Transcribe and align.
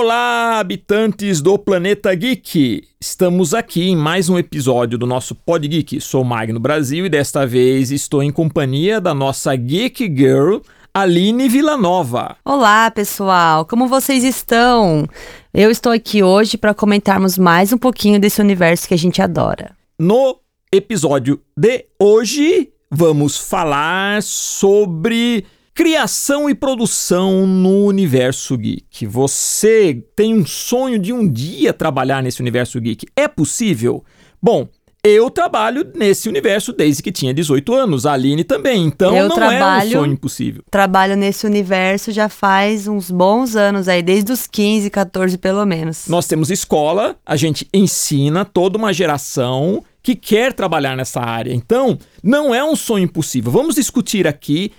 Olá, 0.00 0.60
habitantes 0.60 1.40
do 1.40 1.58
planeta 1.58 2.14
Geek! 2.14 2.84
Estamos 3.00 3.52
aqui 3.52 3.88
em 3.88 3.96
mais 3.96 4.28
um 4.28 4.38
episódio 4.38 4.96
do 4.96 5.08
nosso 5.08 5.34
Pod 5.34 5.66
Geek. 5.66 6.00
Sou 6.00 6.22
Magno 6.22 6.60
Brasil 6.60 7.04
e 7.04 7.08
desta 7.08 7.44
vez 7.44 7.90
estou 7.90 8.22
em 8.22 8.30
companhia 8.30 9.00
da 9.00 9.12
nossa 9.12 9.56
Geek 9.56 10.04
Girl, 10.16 10.58
Aline 10.94 11.48
Villanova. 11.48 12.36
Olá, 12.44 12.88
pessoal! 12.92 13.66
Como 13.66 13.88
vocês 13.88 14.22
estão? 14.22 15.04
Eu 15.52 15.68
estou 15.68 15.90
aqui 15.90 16.22
hoje 16.22 16.56
para 16.56 16.72
comentarmos 16.72 17.36
mais 17.36 17.72
um 17.72 17.76
pouquinho 17.76 18.20
desse 18.20 18.40
universo 18.40 18.86
que 18.86 18.94
a 18.94 18.98
gente 18.98 19.20
adora. 19.20 19.72
No 19.98 20.38
episódio 20.72 21.40
de 21.56 21.86
hoje, 22.00 22.70
vamos 22.88 23.36
falar 23.36 24.22
sobre 24.22 25.44
Criação 25.78 26.50
e 26.50 26.56
produção 26.56 27.46
no 27.46 27.84
universo 27.84 28.58
geek. 28.58 29.06
Você 29.06 30.02
tem 30.16 30.34
um 30.34 30.44
sonho 30.44 30.98
de 30.98 31.12
um 31.12 31.30
dia 31.30 31.72
trabalhar 31.72 32.20
nesse 32.20 32.40
universo 32.40 32.80
geek? 32.80 33.06
É 33.14 33.28
possível? 33.28 34.04
Bom, 34.42 34.66
eu 35.04 35.30
trabalho 35.30 35.88
nesse 35.94 36.28
universo 36.28 36.72
desde 36.72 37.00
que 37.00 37.12
tinha 37.12 37.32
18 37.32 37.72
anos, 37.72 38.06
a 38.06 38.14
Aline 38.14 38.42
também, 38.42 38.86
então 38.86 39.16
eu 39.16 39.28
não 39.28 39.36
trabalho, 39.36 39.86
é 39.86 39.96
um 39.96 40.00
sonho 40.00 40.12
impossível. 40.14 40.64
Trabalho 40.68 41.14
nesse 41.14 41.46
universo 41.46 42.10
já 42.10 42.28
faz 42.28 42.88
uns 42.88 43.08
bons 43.08 43.54
anos 43.54 43.86
aí, 43.86 44.02
desde 44.02 44.32
os 44.32 44.48
15, 44.48 44.90
14 44.90 45.38
pelo 45.38 45.64
menos. 45.64 46.08
Nós 46.08 46.26
temos 46.26 46.50
escola, 46.50 47.14
a 47.24 47.36
gente 47.36 47.68
ensina 47.72 48.44
toda 48.44 48.76
uma 48.76 48.92
geração 48.92 49.84
que 50.02 50.16
quer 50.16 50.52
trabalhar 50.52 50.96
nessa 50.96 51.20
área. 51.20 51.52
Então, 51.52 51.98
não 52.20 52.52
é 52.52 52.64
um 52.64 52.74
sonho 52.74 53.04
impossível. 53.04 53.52
Vamos 53.52 53.76
discutir 53.76 54.26
aqui 54.26 54.72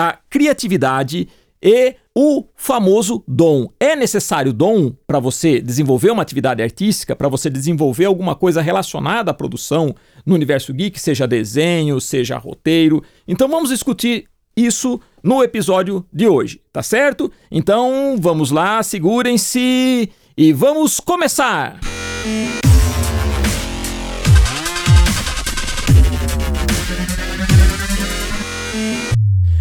a 0.00 0.18
criatividade 0.28 1.28
e 1.62 1.94
o 2.14 2.46
famoso 2.56 3.22
dom. 3.28 3.68
É 3.78 3.94
necessário 3.94 4.52
dom 4.52 4.92
para 5.06 5.20
você 5.20 5.60
desenvolver 5.60 6.10
uma 6.10 6.22
atividade 6.22 6.62
artística, 6.62 7.14
para 7.14 7.28
você 7.28 7.50
desenvolver 7.50 8.06
alguma 8.06 8.34
coisa 8.34 8.60
relacionada 8.60 9.30
à 9.30 9.34
produção 9.34 9.94
no 10.24 10.34
universo 10.34 10.72
geek, 10.72 10.98
seja 10.98 11.26
desenho, 11.26 12.00
seja 12.00 12.38
roteiro. 12.38 13.02
Então 13.28 13.48
vamos 13.48 13.70
discutir 13.70 14.24
isso 14.56 15.00
no 15.22 15.42
episódio 15.42 16.04
de 16.12 16.26
hoje, 16.26 16.60
tá 16.72 16.82
certo? 16.82 17.30
Então 17.50 18.16
vamos 18.18 18.50
lá, 18.50 18.82
segurem-se 18.82 20.10
e 20.36 20.52
vamos 20.52 20.98
começar! 20.98 21.78
Música 22.24 22.69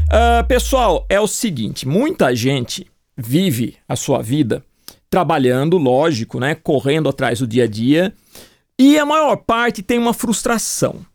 Uh, 0.09 0.43
pessoal, 0.47 1.05
é 1.07 1.19
o 1.19 1.27
seguinte: 1.27 1.87
muita 1.87 2.35
gente 2.35 2.87
vive 3.15 3.77
a 3.87 3.95
sua 3.95 4.23
vida 4.23 4.65
trabalhando, 5.07 5.77
lógico, 5.77 6.39
né? 6.39 6.55
Correndo 6.55 7.07
atrás 7.07 7.39
do 7.39 7.47
dia 7.47 7.65
a 7.65 7.67
dia. 7.67 8.11
E 8.77 8.97
a 8.97 9.05
maior 9.05 9.35
parte 9.37 9.83
tem 9.83 9.99
uma 9.99 10.13
frustração. 10.13 11.05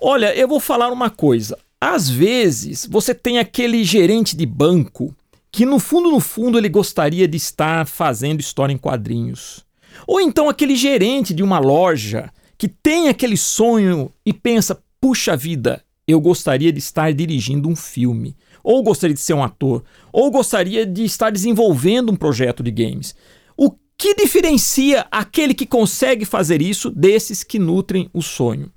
Olha, 0.00 0.32
eu 0.36 0.46
vou 0.46 0.60
falar 0.60 0.92
uma 0.92 1.10
coisa. 1.10 1.58
Às 1.80 2.08
vezes 2.08 2.86
você 2.88 3.12
tem 3.12 3.38
aquele 3.38 3.82
gerente 3.82 4.36
de 4.36 4.46
banco 4.46 5.12
que 5.50 5.66
no 5.66 5.80
fundo, 5.80 6.10
no 6.10 6.20
fundo, 6.20 6.58
ele 6.58 6.68
gostaria 6.68 7.26
de 7.26 7.36
estar 7.36 7.86
fazendo 7.86 8.40
história 8.40 8.72
em 8.72 8.78
quadrinhos. 8.78 9.64
Ou 10.06 10.20
então 10.20 10.48
aquele 10.48 10.76
gerente 10.76 11.34
de 11.34 11.42
uma 11.42 11.58
loja 11.58 12.30
que 12.56 12.68
tem 12.68 13.08
aquele 13.08 13.36
sonho 13.36 14.12
e 14.24 14.32
pensa: 14.32 14.80
puxa 15.00 15.36
vida, 15.36 15.82
eu 16.08 16.18
gostaria 16.22 16.72
de 16.72 16.78
estar 16.78 17.12
dirigindo 17.12 17.68
um 17.68 17.76
filme, 17.76 18.34
ou 18.64 18.82
gostaria 18.82 19.12
de 19.12 19.20
ser 19.20 19.34
um 19.34 19.44
ator, 19.44 19.84
ou 20.10 20.30
gostaria 20.30 20.86
de 20.86 21.04
estar 21.04 21.30
desenvolvendo 21.30 22.10
um 22.10 22.16
projeto 22.16 22.62
de 22.62 22.70
games. 22.70 23.14
O 23.54 23.72
que 23.98 24.14
diferencia 24.14 25.06
aquele 25.10 25.52
que 25.52 25.66
consegue 25.66 26.24
fazer 26.24 26.62
isso 26.62 26.90
desses 26.90 27.44
que 27.44 27.58
nutrem 27.58 28.08
o 28.14 28.22
sonho? 28.22 28.72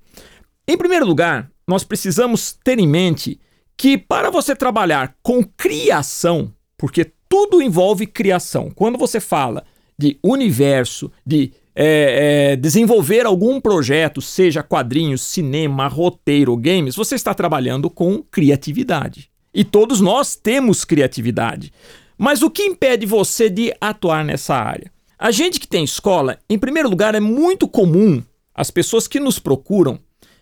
Em 0.67 0.77
primeiro 0.77 1.05
lugar, 1.05 1.49
nós 1.65 1.85
precisamos 1.85 2.51
ter 2.63 2.77
em 2.79 2.87
mente 2.87 3.39
que 3.77 3.97
para 3.97 4.29
você 4.29 4.53
trabalhar 4.53 5.15
com 5.23 5.41
criação, 5.41 6.53
porque 6.77 7.13
tudo 7.29 7.61
envolve 7.61 8.05
criação, 8.05 8.69
quando 8.69 8.97
você 8.97 9.21
fala 9.21 9.63
de 9.97 10.19
universo, 10.21 11.09
de 11.25 11.53
é, 11.75 12.51
é, 12.51 12.55
desenvolver 12.55 13.25
algum 13.25 13.59
projeto, 13.59 14.21
seja 14.21 14.63
quadrinhos, 14.63 15.21
cinema, 15.21 15.87
roteiro, 15.87 16.55
games, 16.57 16.95
você 16.95 17.15
está 17.15 17.33
trabalhando 17.33 17.89
com 17.89 18.21
criatividade. 18.21 19.29
E 19.53 19.63
todos 19.63 19.99
nós 19.99 20.35
temos 20.35 20.85
criatividade. 20.85 21.73
Mas 22.17 22.41
o 22.41 22.49
que 22.49 22.63
impede 22.63 23.05
você 23.05 23.49
de 23.49 23.73
atuar 23.81 24.23
nessa 24.23 24.55
área? 24.55 24.91
A 25.17 25.31
gente 25.31 25.59
que 25.59 25.67
tem 25.67 25.83
escola, 25.83 26.39
em 26.49 26.57
primeiro 26.57 26.89
lugar, 26.89 27.15
é 27.15 27.19
muito 27.19 27.67
comum 27.67 28.23
as 28.53 28.71
pessoas 28.71 29.07
que 29.07 29.19
nos 29.19 29.39
procuram 29.39 29.99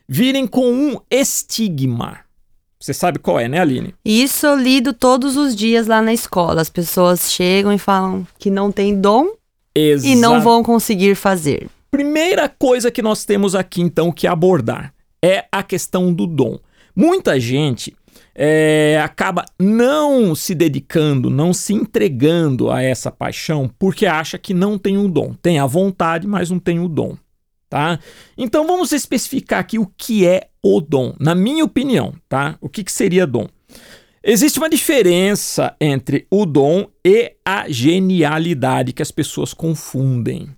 virem 0.08 0.48
com 0.48 0.72
um 0.72 1.00
estigma. 1.10 2.20
Você 2.80 2.94
sabe 2.94 3.20
qual 3.20 3.40
é, 3.40 3.48
né, 3.48 3.60
Aline? 3.60 3.94
Isso 4.06 4.46
eu 4.46 4.56
lido 4.56 4.94
todos 4.94 5.36
os 5.36 5.54
dias 5.56 5.86
lá 5.86 6.02
na 6.02 6.14
escola. 6.14 6.62
As 6.62 6.70
pessoas 6.70 7.32
chegam 7.32 7.74
e 7.74 7.78
falam 7.78 8.26
que 8.38 8.50
não 8.50 8.72
tem 8.72 9.00
dom 9.00 9.34
Exa 9.80 10.08
e 10.08 10.16
não 10.16 10.42
vão 10.42 10.64
conseguir 10.64 11.16
fazer. 11.16 11.70
Primeira 11.92 12.48
coisa 12.48 12.92
que 12.92 13.02
nós 13.02 13.26
temos 13.26 13.56
aqui, 13.56 13.82
então, 13.82 14.12
que 14.12 14.28
abordar 14.28 14.94
é 15.24 15.46
a 15.52 15.64
questão 15.64 16.14
do 16.14 16.28
dom. 16.28 16.60
Muita 16.96 17.40
gente 17.40 17.96
é, 18.36 19.00
acaba 19.04 19.46
não 19.60 20.34
se 20.36 20.54
dedicando, 20.54 21.30
não 21.30 21.54
se 21.54 21.74
entregando 21.74 22.72
a 22.72 22.82
essa 22.82 23.12
paixão 23.12 23.70
porque 23.80 24.06
acha 24.06 24.38
que 24.38 24.54
não 24.54 24.78
tem 24.78 24.98
o 24.98 25.08
dom. 25.08 25.34
Tem 25.42 25.60
a 25.60 25.66
vontade, 25.66 26.28
mas 26.28 26.50
não 26.50 26.60
tem 26.60 26.80
o 26.80 26.88
dom. 26.88 27.18
Tá? 27.70 28.00
Então 28.38 28.66
vamos 28.66 28.92
especificar 28.92 29.60
aqui 29.60 29.78
o 29.78 29.86
que 29.86 30.26
é 30.26 30.50
o 30.64 30.82
dom, 30.82 31.14
na 31.20 31.36
minha 31.36 31.64
opinião, 31.64 32.14
tá? 32.28 32.58
O 32.60 32.68
que, 32.68 32.84
que 32.84 32.92
seria 32.92 33.28
dom? 33.28 33.48
Existe 34.24 34.60
uma 34.60 34.70
diferença 34.70 35.76
entre 35.80 36.28
o 36.30 36.46
dom 36.46 36.88
e 37.06 37.34
a 37.46 37.70
genialidade 37.70 38.92
que 38.92 39.02
as 39.02 39.12
pessoas 39.12 39.54
confundem. 39.54 40.50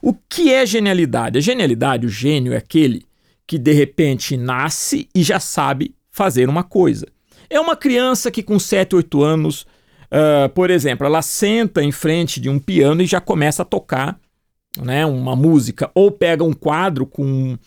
O 0.00 0.14
que 0.14 0.52
é 0.52 0.64
genialidade? 0.64 1.36
A 1.36 1.42
genialidade, 1.42 2.06
o 2.06 2.08
gênio, 2.08 2.54
é 2.54 2.56
aquele 2.56 3.04
que 3.46 3.58
de 3.58 3.72
repente 3.72 4.36
nasce 4.36 5.08
e 5.14 5.22
já 5.22 5.38
sabe 5.38 5.94
fazer 6.10 6.48
uma 6.48 6.62
coisa. 6.62 7.06
É 7.50 7.60
uma 7.60 7.76
criança 7.76 8.30
que 8.30 8.42
com 8.42 8.58
7, 8.58 8.96
8 8.96 9.22
anos, 9.22 9.62
uh, 9.62 10.48
por 10.54 10.70
exemplo, 10.70 11.06
ela 11.06 11.20
senta 11.20 11.82
em 11.82 11.92
frente 11.92 12.40
de 12.40 12.48
um 12.48 12.58
piano 12.58 13.02
e 13.02 13.06
já 13.06 13.20
começa 13.20 13.62
a 13.62 13.66
tocar 13.66 14.18
né, 14.80 15.04
uma 15.04 15.34
música, 15.34 15.90
ou 15.94 16.10
pega 16.10 16.44
um 16.44 16.52
quadro 16.52 17.04
com 17.04 17.58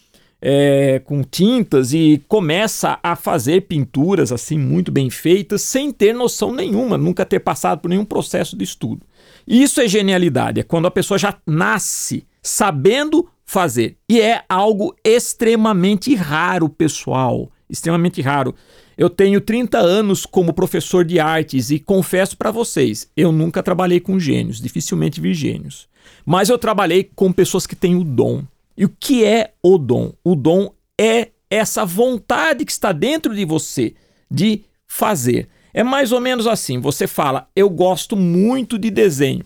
é, 0.45 0.99
com 1.05 1.23
tintas 1.23 1.93
e 1.93 2.21
começa 2.27 2.99
a 3.01 3.15
fazer 3.15 3.61
pinturas 3.61 4.29
assim 4.29 4.59
muito 4.59 4.91
bem 4.91 5.09
feitas 5.09 5.61
sem 5.61 5.89
ter 5.89 6.13
noção 6.13 6.53
nenhuma, 6.53 6.97
nunca 6.97 7.25
ter 7.25 7.39
passado 7.39 7.79
por 7.79 7.87
nenhum 7.87 8.03
processo 8.03 8.57
de 8.57 8.65
estudo. 8.65 9.05
Isso 9.47 9.79
é 9.79 9.87
genialidade, 9.87 10.59
é 10.59 10.63
quando 10.63 10.85
a 10.85 10.91
pessoa 10.91 11.17
já 11.17 11.37
nasce 11.47 12.27
sabendo 12.41 13.29
fazer. 13.45 13.95
E 14.09 14.19
é 14.19 14.43
algo 14.49 14.93
extremamente 15.01 16.13
raro, 16.13 16.67
pessoal. 16.67 17.49
Extremamente 17.69 18.21
raro. 18.21 18.53
Eu 18.97 19.09
tenho 19.09 19.39
30 19.39 19.77
anos 19.77 20.25
como 20.25 20.53
professor 20.53 21.05
de 21.05 21.21
artes 21.21 21.71
e 21.71 21.79
confesso 21.79 22.37
para 22.37 22.51
vocês, 22.51 23.09
eu 23.15 23.31
nunca 23.31 23.63
trabalhei 23.63 24.01
com 24.01 24.19
gênios, 24.19 24.59
dificilmente 24.59 25.21
vi 25.21 25.33
gênios. 25.33 25.87
Mas 26.25 26.49
eu 26.49 26.57
trabalhei 26.57 27.09
com 27.15 27.31
pessoas 27.31 27.65
que 27.65 27.77
têm 27.77 27.95
o 27.95 28.03
dom. 28.03 28.43
E 28.77 28.85
o 28.85 28.89
que 28.89 29.23
é 29.23 29.53
o 29.61 29.77
dom? 29.77 30.13
O 30.23 30.35
dom 30.35 30.73
é 30.99 31.29
essa 31.49 31.85
vontade 31.85 32.65
que 32.65 32.71
está 32.71 32.91
dentro 32.91 33.35
de 33.35 33.45
você 33.45 33.93
de 34.29 34.63
fazer. 34.87 35.47
É 35.73 35.83
mais 35.83 36.11
ou 36.11 36.19
menos 36.19 36.47
assim: 36.47 36.79
você 36.79 37.07
fala, 37.07 37.47
eu 37.55 37.69
gosto 37.69 38.15
muito 38.15 38.77
de 38.77 38.89
desenho. 38.89 39.45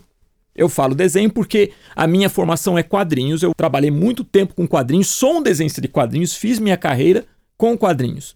Eu 0.56 0.68
falo 0.68 0.96
desenho 0.96 1.32
porque 1.32 1.72
a 1.96 2.08
minha 2.08 2.30
formação 2.30 2.78
é 2.78 2.82
quadrinhos, 2.82 3.44
eu 3.44 3.54
trabalhei 3.56 3.92
muito 3.92 4.24
tempo 4.24 4.56
com 4.56 4.68
quadrinhos, 4.68 5.08
sou 5.08 5.38
um 5.38 5.44
desenhista 5.44 5.80
de 5.80 5.88
quadrinhos, 5.88 6.34
fiz 6.34 6.58
minha 6.58 6.76
carreira 6.76 7.26
com 7.56 7.78
quadrinhos, 7.78 8.36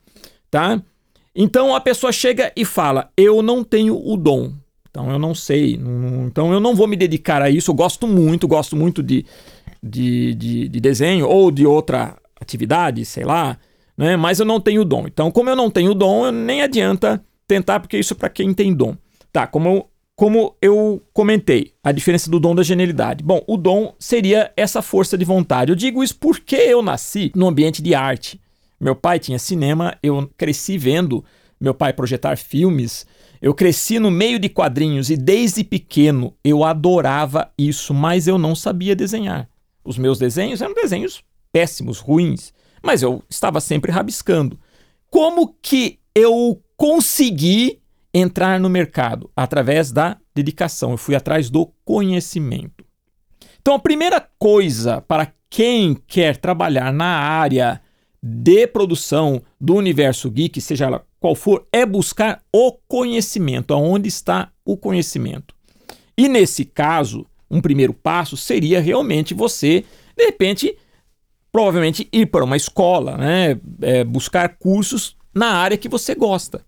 tá? 0.52 0.80
Então 1.34 1.76
a 1.76 1.82
pessoa 1.82 2.12
chega 2.12 2.52
e 2.56 2.64
fala: 2.64 3.10
"Eu 3.18 3.42
não 3.42 3.64
tenho 3.64 3.98
o 3.98 4.16
dom". 4.16 4.54
Então 4.92 5.10
eu 5.10 5.18
não 5.18 5.34
sei, 5.34 5.78
não, 5.78 6.28
então 6.28 6.54
eu 6.54 6.60
não 6.60 6.76
vou 6.76 6.86
me 6.86 6.98
dedicar 6.98 7.42
a 7.42 7.50
isso. 7.50 7.72
Eu 7.72 7.76
gosto 7.76 8.06
muito, 8.06 8.48
gosto 8.48 8.76
muito 8.76 9.02
de 9.02 9.26
de, 9.82 10.36
de, 10.36 10.68
de 10.68 10.80
desenho 10.80 11.28
ou 11.28 11.52
de 11.52 11.66
outra 11.66 12.18
atividade, 12.40 13.06
sei 13.06 13.24
lá, 13.24 13.58
né? 13.98 14.16
mas 14.16 14.40
eu 14.40 14.46
não 14.46 14.60
tenho 14.60 14.86
dom. 14.86 15.06
Então, 15.08 15.32
como 15.32 15.50
eu 15.50 15.56
não 15.56 15.70
tenho 15.70 15.94
dom, 15.94 16.32
nem 16.32 16.62
adianta 16.62 17.24
tentar, 17.48 17.80
porque 17.80 17.98
isso 17.98 18.14
é 18.14 18.18
para 18.18 18.30
quem 18.30 18.54
tem 18.54 18.74
dom. 18.74 18.96
Tá, 19.32 19.48
como 19.48 19.70
eu, 19.70 19.90
como 20.16 20.56
eu 20.62 21.02
comentei, 21.14 21.74
a 21.84 21.92
diferença 21.92 22.30
do 22.30 22.40
dom 22.40 22.54
da 22.54 22.64
genialidade. 22.64 23.24
Bom, 23.24 23.44
o 23.48 23.58
dom 23.58 23.94
seria 23.98 24.52
essa 24.56 24.82
força 24.82 25.18
de 25.18 25.26
vontade. 25.26 25.72
Eu 25.72 25.76
digo 25.76 26.04
isso 26.04 26.18
porque 26.20 26.56
eu 26.56 26.82
nasci 26.82 27.32
no 27.36 27.48
ambiente 27.48 27.82
de 27.82 27.96
arte. 27.96 28.40
Meu 28.80 28.96
pai 28.96 29.20
tinha 29.20 29.38
cinema, 29.40 29.96
eu 30.02 30.30
cresci 30.38 30.78
vendo 30.78 31.24
meu 31.62 31.76
pai 31.76 31.94
projetar 31.94 32.36
filmes 32.38 33.06
Eu 33.40 33.54
cresci 33.54 34.00
no 34.00 34.10
meio 34.10 34.40
de 34.40 34.50
quadrinhos 34.50 35.12
e 35.12 35.16
desde 35.16 35.64
pequeno 35.64 36.34
eu 36.44 36.64
adorava 36.64 37.52
isso, 37.58 37.94
mas 37.94 38.28
eu 38.28 38.38
não 38.38 38.56
sabia 38.56 38.96
desenhar. 38.96 39.48
Os 39.84 39.98
meus 39.98 40.20
desenhos 40.20 40.62
eram 40.62 40.74
desenhos 40.74 41.24
péssimos, 41.52 42.00
ruins, 42.00 42.54
mas 42.82 43.02
eu 43.02 43.24
estava 43.30 43.60
sempre 43.60 43.92
rabiscando. 43.92 44.60
Como 45.10 45.56
que 45.62 46.00
eu 46.16 46.62
consegui 46.78 47.82
entrar 48.14 48.60
no 48.60 48.70
mercado? 48.70 49.30
Através 49.36 49.92
da 49.92 50.18
dedicação. 50.34 50.92
Eu 50.92 50.98
fui 50.98 51.16
atrás 51.16 51.50
do 51.50 51.72
conhecimento. 51.84 52.86
Então, 53.62 53.76
a 53.76 53.80
primeira 53.80 54.20
coisa 54.40 55.02
para 55.02 55.34
quem 55.50 55.94
quer 56.08 56.38
trabalhar 56.38 56.92
na 56.92 57.18
área 57.18 57.82
de 58.24 58.68
produção 58.68 59.42
do 59.60 59.76
universo 59.76 60.30
geek, 60.30 60.62
seja 60.62 60.86
ela 60.86 61.06
qual 61.20 61.36
for, 61.36 61.68
é 61.72 61.86
buscar 61.86 62.42
o 62.52 62.72
conhecimento. 62.88 63.74
Aonde 63.74 64.08
está 64.08 64.52
o 64.66 64.76
conhecimento? 64.76 65.54
E 66.18 66.28
nesse 66.28 66.66
caso, 66.66 67.26
um 67.52 67.62
primeiro 67.62 67.94
passo 67.94 68.38
seria 68.38 68.80
realmente 68.80 69.34
você, 69.34 69.84
de 70.18 70.26
repente, 70.26 70.78
provavelmente 71.52 72.08
ir 72.12 72.28
para 72.28 72.46
uma 72.46 72.56
escola, 72.56 73.18
né? 73.18 73.60
É, 73.82 74.04
buscar 74.06 74.58
cursos 74.58 75.18
na 75.36 75.50
área 75.50 75.78
que 75.78 75.90
você 75.90 76.16
gosta. 76.16 76.66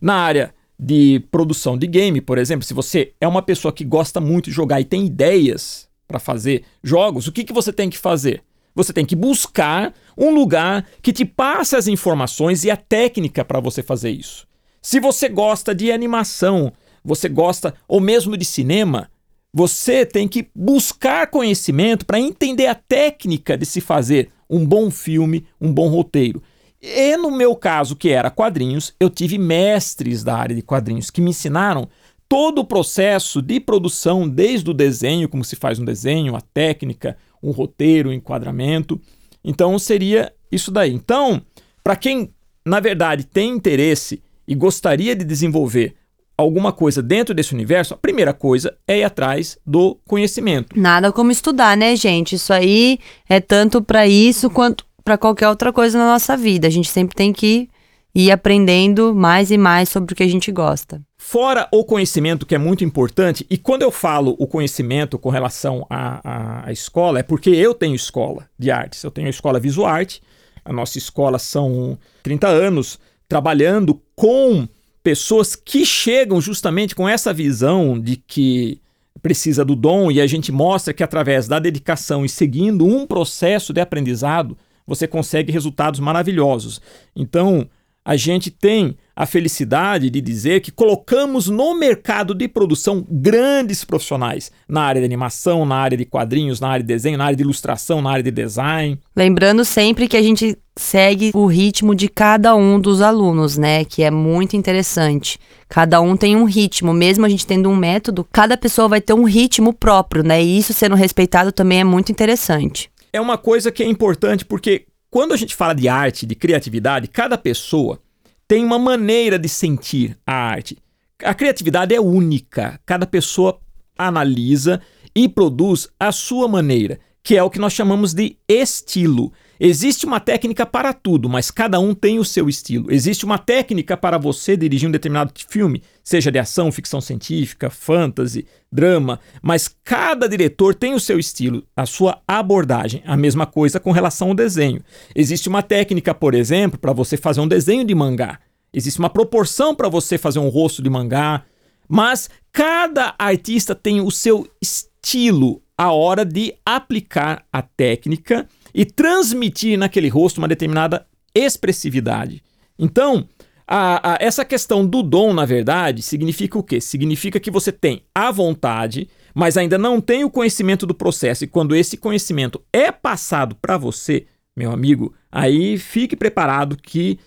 Na 0.00 0.16
área 0.16 0.52
de 0.78 1.20
produção 1.30 1.78
de 1.78 1.86
game, 1.86 2.20
por 2.20 2.36
exemplo, 2.36 2.66
se 2.66 2.74
você 2.74 3.14
é 3.20 3.26
uma 3.26 3.40
pessoa 3.40 3.72
que 3.72 3.84
gosta 3.84 4.20
muito 4.20 4.46
de 4.46 4.52
jogar 4.56 4.80
e 4.80 4.84
tem 4.84 5.06
ideias 5.06 5.88
para 6.06 6.18
fazer 6.18 6.64
jogos, 6.82 7.26
o 7.26 7.32
que, 7.32 7.44
que 7.44 7.52
você 7.52 7.72
tem 7.72 7.88
que 7.88 7.96
fazer? 7.96 8.42
Você 8.74 8.92
tem 8.92 9.06
que 9.06 9.16
buscar 9.16 9.94
um 10.18 10.34
lugar 10.34 10.86
que 11.00 11.12
te 11.12 11.24
passe 11.24 11.76
as 11.76 11.86
informações 11.86 12.62
e 12.64 12.70
a 12.70 12.76
técnica 12.76 13.44
para 13.44 13.60
você 13.60 13.82
fazer 13.82 14.10
isso. 14.10 14.46
Se 14.82 15.00
você 15.00 15.28
gosta 15.28 15.74
de 15.74 15.90
animação, 15.90 16.72
você 17.02 17.28
gosta 17.28 17.74
ou 17.88 18.00
mesmo 18.00 18.36
de 18.36 18.44
cinema, 18.44 19.08
você 19.56 20.04
tem 20.04 20.28
que 20.28 20.50
buscar 20.54 21.28
conhecimento 21.28 22.04
para 22.04 22.20
entender 22.20 22.66
a 22.66 22.74
técnica 22.74 23.56
de 23.56 23.64
se 23.64 23.80
fazer 23.80 24.28
um 24.50 24.66
bom 24.66 24.90
filme, 24.90 25.46
um 25.58 25.72
bom 25.72 25.88
roteiro. 25.88 26.42
E 26.78 27.16
no 27.16 27.30
meu 27.30 27.56
caso, 27.56 27.96
que 27.96 28.10
era 28.10 28.30
quadrinhos, 28.30 28.92
eu 29.00 29.08
tive 29.08 29.38
mestres 29.38 30.22
da 30.22 30.36
área 30.36 30.54
de 30.54 30.60
quadrinhos 30.60 31.08
que 31.08 31.22
me 31.22 31.30
ensinaram 31.30 31.88
todo 32.28 32.58
o 32.58 32.66
processo 32.66 33.40
de 33.40 33.58
produção, 33.58 34.28
desde 34.28 34.68
o 34.68 34.74
desenho, 34.74 35.26
como 35.26 35.42
se 35.42 35.56
faz 35.56 35.78
um 35.78 35.86
desenho, 35.86 36.36
a 36.36 36.40
técnica, 36.42 37.16
um 37.42 37.50
roteiro, 37.50 38.10
um 38.10 38.12
enquadramento. 38.12 39.00
Então 39.42 39.78
seria 39.78 40.34
isso 40.52 40.70
daí. 40.70 40.92
Então, 40.92 41.40
para 41.82 41.96
quem 41.96 42.30
na 42.62 42.78
verdade 42.78 43.24
tem 43.24 43.52
interesse 43.52 44.22
e 44.46 44.54
gostaria 44.54 45.16
de 45.16 45.24
desenvolver 45.24 45.94
alguma 46.36 46.72
coisa 46.72 47.02
dentro 47.02 47.34
desse 47.34 47.54
universo, 47.54 47.94
a 47.94 47.96
primeira 47.96 48.32
coisa 48.32 48.76
é 48.86 48.98
ir 48.98 49.04
atrás 49.04 49.58
do 49.64 49.98
conhecimento. 50.06 50.78
Nada 50.78 51.10
como 51.10 51.30
estudar, 51.30 51.76
né, 51.76 51.96
gente? 51.96 52.34
Isso 52.34 52.52
aí 52.52 52.98
é 53.28 53.40
tanto 53.40 53.82
para 53.82 54.06
isso 54.06 54.50
quanto 54.50 54.84
para 55.02 55.16
qualquer 55.16 55.48
outra 55.48 55.72
coisa 55.72 55.96
na 55.96 56.06
nossa 56.06 56.36
vida. 56.36 56.66
A 56.66 56.70
gente 56.70 56.88
sempre 56.88 57.14
tem 57.14 57.32
que 57.32 57.68
ir 58.14 58.30
aprendendo 58.30 59.14
mais 59.14 59.50
e 59.50 59.58
mais 59.58 59.88
sobre 59.88 60.12
o 60.12 60.16
que 60.16 60.22
a 60.22 60.28
gente 60.28 60.50
gosta. 60.50 61.00
Fora 61.18 61.68
o 61.72 61.84
conhecimento, 61.84 62.46
que 62.46 62.54
é 62.54 62.58
muito 62.58 62.84
importante, 62.84 63.44
e 63.50 63.58
quando 63.58 63.82
eu 63.82 63.90
falo 63.90 64.34
o 64.38 64.46
conhecimento 64.46 65.18
com 65.18 65.28
relação 65.28 65.86
à, 65.90 66.66
à, 66.66 66.72
escola, 66.72 67.18
é 67.18 67.22
porque 67.22 67.50
eu 67.50 67.74
tenho 67.74 67.94
escola 67.94 68.48
de 68.58 68.70
artes. 68.70 69.02
Eu 69.02 69.10
tenho 69.10 69.26
a 69.26 69.30
escola 69.30 69.60
Visuarte, 69.60 70.22
a 70.64 70.72
nossa 70.72 70.98
escola 70.98 71.38
são 71.38 71.98
30 72.22 72.46
anos 72.48 72.98
trabalhando 73.28 74.00
com 74.14 74.68
pessoas 75.06 75.54
que 75.54 75.86
chegam 75.86 76.40
justamente 76.40 76.92
com 76.92 77.08
essa 77.08 77.32
visão 77.32 77.96
de 77.96 78.16
que 78.16 78.80
precisa 79.22 79.64
do 79.64 79.76
dom 79.76 80.10
e 80.10 80.20
a 80.20 80.26
gente 80.26 80.50
mostra 80.50 80.92
que 80.92 81.00
através 81.00 81.46
da 81.46 81.60
dedicação 81.60 82.24
e 82.24 82.28
seguindo 82.28 82.84
um 82.84 83.06
processo 83.06 83.72
de 83.72 83.80
aprendizado, 83.80 84.58
você 84.84 85.06
consegue 85.06 85.52
resultados 85.52 86.00
maravilhosos. 86.00 86.80
Então, 87.14 87.68
a 88.06 88.16
gente 88.16 88.52
tem 88.52 88.96
a 89.16 89.26
felicidade 89.26 90.08
de 90.08 90.20
dizer 90.20 90.60
que 90.60 90.70
colocamos 90.70 91.48
no 91.48 91.74
mercado 91.74 92.32
de 92.32 92.46
produção 92.46 93.04
grandes 93.10 93.84
profissionais 93.84 94.52
na 94.68 94.82
área 94.82 95.00
de 95.00 95.04
animação, 95.04 95.66
na 95.66 95.74
área 95.74 95.98
de 95.98 96.04
quadrinhos, 96.04 96.60
na 96.60 96.68
área 96.68 96.84
de 96.84 96.86
desenho, 96.86 97.18
na 97.18 97.24
área 97.24 97.36
de 97.36 97.42
ilustração, 97.42 98.00
na 98.00 98.10
área 98.10 98.22
de 98.22 98.30
design. 98.30 99.00
Lembrando 99.16 99.64
sempre 99.64 100.06
que 100.06 100.16
a 100.16 100.22
gente 100.22 100.56
segue 100.76 101.32
o 101.34 101.46
ritmo 101.46 101.96
de 101.96 102.08
cada 102.08 102.54
um 102.54 102.78
dos 102.78 103.00
alunos, 103.00 103.58
né? 103.58 103.84
Que 103.84 104.04
é 104.04 104.10
muito 104.10 104.54
interessante. 104.54 105.36
Cada 105.68 106.00
um 106.00 106.16
tem 106.16 106.36
um 106.36 106.44
ritmo, 106.44 106.92
mesmo 106.92 107.26
a 107.26 107.28
gente 107.28 107.44
tendo 107.44 107.68
um 107.68 107.74
método, 107.74 108.24
cada 108.30 108.56
pessoa 108.56 108.86
vai 108.86 109.00
ter 109.00 109.14
um 109.14 109.24
ritmo 109.24 109.72
próprio, 109.72 110.22
né? 110.22 110.40
E 110.40 110.58
isso 110.58 110.72
sendo 110.72 110.94
respeitado 110.94 111.50
também 111.50 111.80
é 111.80 111.84
muito 111.84 112.12
interessante. 112.12 112.88
É 113.12 113.20
uma 113.20 113.38
coisa 113.38 113.72
que 113.72 113.82
é 113.82 113.86
importante 113.86 114.44
porque 114.44 114.84
quando 115.10 115.32
a 115.32 115.36
gente 115.36 115.54
fala 115.54 115.74
de 115.74 115.88
arte, 115.88 116.26
de 116.26 116.34
criatividade, 116.34 117.08
cada 117.08 117.38
pessoa 117.38 118.00
tem 118.48 118.64
uma 118.64 118.78
maneira 118.78 119.38
de 119.38 119.48
sentir 119.48 120.16
a 120.26 120.32
arte. 120.34 120.78
A 121.22 121.34
criatividade 121.34 121.94
é 121.94 122.00
única, 122.00 122.80
cada 122.84 123.06
pessoa 123.06 123.60
analisa 123.96 124.80
e 125.14 125.28
produz 125.28 125.88
a 125.98 126.12
sua 126.12 126.46
maneira, 126.46 127.00
que 127.22 127.36
é 127.36 127.42
o 127.42 127.50
que 127.50 127.58
nós 127.58 127.72
chamamos 127.72 128.12
de 128.12 128.36
estilo. 128.48 129.32
Existe 129.58 130.04
uma 130.04 130.20
técnica 130.20 130.66
para 130.66 130.92
tudo, 130.92 131.28
mas 131.28 131.50
cada 131.50 131.80
um 131.80 131.94
tem 131.94 132.18
o 132.18 132.24
seu 132.24 132.48
estilo. 132.48 132.92
Existe 132.92 133.24
uma 133.24 133.38
técnica 133.38 133.96
para 133.96 134.18
você 134.18 134.56
dirigir 134.56 134.88
um 134.88 134.92
determinado 134.92 135.32
filme, 135.48 135.82
seja 136.04 136.30
de 136.30 136.38
ação, 136.38 136.70
ficção 136.70 137.00
científica, 137.00 137.70
fantasy, 137.70 138.46
drama, 138.70 139.18
mas 139.40 139.74
cada 139.82 140.28
diretor 140.28 140.74
tem 140.74 140.92
o 140.92 141.00
seu 141.00 141.18
estilo, 141.18 141.64
a 141.74 141.86
sua 141.86 142.20
abordagem. 142.28 143.02
A 143.06 143.16
mesma 143.16 143.46
coisa 143.46 143.80
com 143.80 143.92
relação 143.92 144.28
ao 144.28 144.34
desenho. 144.34 144.82
Existe 145.14 145.48
uma 145.48 145.62
técnica, 145.62 146.14
por 146.14 146.34
exemplo, 146.34 146.78
para 146.78 146.92
você 146.92 147.16
fazer 147.16 147.40
um 147.40 147.48
desenho 147.48 147.84
de 147.84 147.94
mangá. 147.94 148.38
Existe 148.72 148.98
uma 148.98 149.08
proporção 149.08 149.74
para 149.74 149.88
você 149.88 150.18
fazer 150.18 150.38
um 150.38 150.48
rosto 150.48 150.82
de 150.82 150.90
mangá, 150.90 151.44
mas 151.88 152.28
cada 152.52 153.14
artista 153.18 153.74
tem 153.74 154.02
o 154.02 154.10
seu 154.10 154.46
estilo 154.60 155.62
a 155.78 155.92
hora 155.92 156.24
de 156.24 156.54
aplicar 156.64 157.44
a 157.52 157.62
técnica 157.62 158.48
e 158.76 158.84
transmitir 158.84 159.78
naquele 159.78 160.10
rosto 160.10 160.36
uma 160.36 160.46
determinada 160.46 161.06
expressividade. 161.34 162.42
Então, 162.78 163.26
a, 163.66 164.12
a, 164.12 164.18
essa 164.20 164.44
questão 164.44 164.86
do 164.86 165.02
dom, 165.02 165.32
na 165.32 165.46
verdade, 165.46 166.02
significa 166.02 166.58
o 166.58 166.62
quê? 166.62 166.78
Significa 166.78 167.40
que 167.40 167.50
você 167.50 167.72
tem 167.72 168.02
a 168.14 168.30
vontade, 168.30 169.08
mas 169.34 169.56
ainda 169.56 169.78
não 169.78 169.98
tem 169.98 170.24
o 170.24 170.30
conhecimento 170.30 170.86
do 170.86 170.94
processo. 170.94 171.44
E 171.44 171.46
quando 171.46 171.74
esse 171.74 171.96
conhecimento 171.96 172.62
é 172.70 172.92
passado 172.92 173.56
para 173.56 173.78
você, 173.78 174.26
meu 174.54 174.70
amigo, 174.70 175.14
aí 175.32 175.78
fique 175.78 176.14
preparado 176.14 176.76
que 176.76 177.18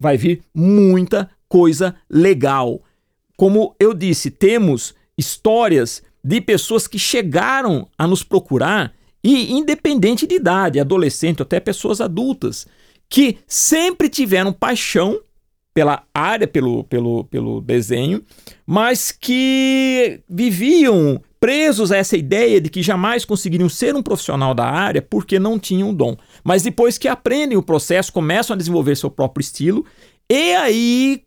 vai 0.00 0.16
vir 0.16 0.40
muita 0.54 1.28
coisa 1.46 1.94
legal. 2.08 2.82
Como 3.36 3.76
eu 3.78 3.92
disse, 3.92 4.30
temos 4.30 4.94
histórias 5.18 6.02
de 6.24 6.40
pessoas 6.40 6.86
que 6.86 6.98
chegaram 6.98 7.86
a 7.98 8.06
nos 8.06 8.22
procurar 8.22 8.94
e 9.24 9.52
independente 9.52 10.26
de 10.26 10.34
idade, 10.34 10.78
adolescente, 10.78 11.40
até 11.40 11.58
pessoas 11.58 12.02
adultas, 12.02 12.66
que 13.08 13.38
sempre 13.46 14.10
tiveram 14.10 14.52
paixão 14.52 15.18
pela 15.72 16.04
área, 16.12 16.46
pelo, 16.46 16.84
pelo, 16.84 17.24
pelo 17.24 17.60
desenho, 17.62 18.22
mas 18.66 19.10
que 19.10 20.20
viviam 20.28 21.20
presos 21.40 21.90
a 21.90 21.96
essa 21.96 22.16
ideia 22.16 22.60
de 22.60 22.70
que 22.70 22.82
jamais 22.82 23.24
conseguiriam 23.24 23.68
ser 23.68 23.94
um 23.96 24.02
profissional 24.02 24.54
da 24.54 24.66
área 24.66 25.02
porque 25.02 25.38
não 25.38 25.58
tinham 25.58 25.92
dom. 25.92 26.16
Mas 26.44 26.62
depois 26.62 26.96
que 26.96 27.08
aprendem 27.08 27.58
o 27.58 27.62
processo, 27.62 28.12
começam 28.12 28.54
a 28.54 28.56
desenvolver 28.56 28.96
seu 28.96 29.10
próprio 29.10 29.42
estilo, 29.42 29.84
e 30.30 30.54
aí 30.54 31.22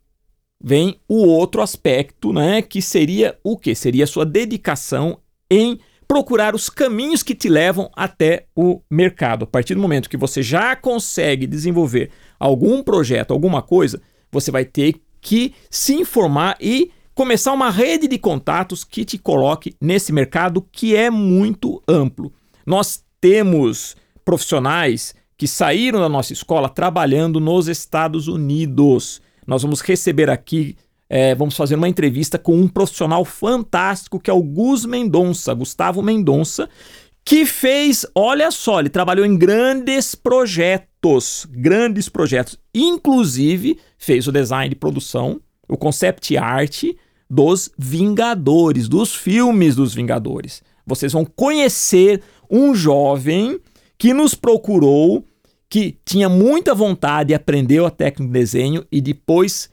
vem 0.64 1.00
o 1.08 1.26
outro 1.26 1.62
aspecto, 1.62 2.32
né, 2.32 2.62
que 2.62 2.82
seria 2.82 3.38
o 3.44 3.58
que? 3.58 3.76
Seria 3.76 4.06
a 4.06 4.08
sua 4.08 4.26
dedicação 4.26 5.20
em 5.52 5.80
procurar 6.08 6.56
os 6.56 6.70
caminhos 6.70 7.22
que 7.22 7.36
te 7.36 7.50
levam 7.50 7.92
até 7.96 8.46
o 8.56 8.82
mercado. 8.90 9.44
A 9.44 9.48
partir 9.48 9.76
do 9.76 9.82
momento 9.82 10.10
que 10.10 10.18
você 10.18 10.42
já 10.42 10.76
consegue 10.76 11.46
desenvolver 11.46 12.10
algum 12.40 12.82
projeto, 12.82 13.32
alguma 13.32 13.62
coisa, 13.62 14.02
você 14.32 14.50
vai 14.50 14.64
ter 14.64 15.02
que 15.20 15.54
se 15.70 15.94
informar 15.94 16.56
e 16.62 16.92
começar 17.14 17.52
uma 17.52 17.70
rede 17.70 18.08
de 18.08 18.18
contatos 18.18 18.84
que 18.84 19.04
te 19.04 19.18
coloque 19.18 19.76
nesse 19.82 20.14
mercado 20.14 20.66
que 20.72 20.96
é 20.96 21.10
muito 21.10 21.82
amplo. 21.88 22.32
Nós 22.66 23.04
temos 23.20 23.96
profissionais 24.24 25.16
que 25.38 25.48
saíram 25.48 26.00
da 26.00 26.10
nossa 26.10 26.34
escola 26.34 26.70
trabalhando 26.70 27.40
nos 27.40 27.68
Estados 27.68 28.28
Unidos. 28.28 29.22
Nós 29.46 29.62
vamos 29.62 29.82
receber 29.82 30.30
aqui 30.30 30.76
é, 31.10 31.34
vamos 31.34 31.56
fazer 31.56 31.76
uma 31.76 31.88
entrevista 31.88 32.38
com 32.38 32.56
um 32.56 32.68
profissional 32.68 33.24
fantástico 33.24 34.20
que 34.20 34.30
é 34.30 34.34
o 34.34 34.44
Gus 34.44 34.86
Mendonça, 34.86 35.54
Gustavo 35.54 36.02
Mendonça, 36.02 36.70
que 37.24 37.46
fez, 37.46 38.06
olha 38.16 38.52
só, 38.52 38.80
ele 38.80 38.90
trabalhou 38.90 39.26
em 39.26 39.38
grandes 39.38 40.16
projetos, 40.16 41.46
grandes 41.52 42.08
projetos, 42.08 42.58
inclusive 42.74 43.78
fez 43.98 44.28
o 44.28 44.32
design 44.32 44.70
de 44.70 44.76
produção, 44.76 45.42
o 45.68 45.76
concept 45.76 46.38
art 46.38 46.86
dos 47.30 47.70
Vingadores, 47.78 48.88
dos 48.88 49.14
filmes 49.14 49.76
dos 49.76 49.94
Vingadores. 49.94 50.64
Vocês 50.86 51.12
vão 51.12 51.26
conhecer 51.26 52.22
um 52.50 52.74
jovem 52.74 53.60
que 53.98 54.14
nos 54.14 54.34
procurou, 54.34 55.26
que 55.70 55.98
tinha 56.06 56.30
muita 56.30 56.74
vontade, 56.74 57.34
aprendeu 57.34 57.86
a 57.86 57.92
técnica 57.92 58.32
de 58.32 58.40
desenho 58.40 58.86
e 58.90 59.02
depois 59.02 59.70